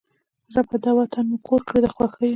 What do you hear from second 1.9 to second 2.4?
خوښیو